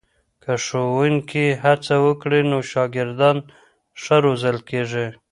که 0.43 0.53
ښوونکي 0.65 1.45
هڅه 1.63 1.95
وکړي 2.05 2.41
نو 2.51 2.57
شاګردان 2.71 3.37
ښه 4.01 4.15
روزل 4.25 4.57
کېږي. 4.69 5.07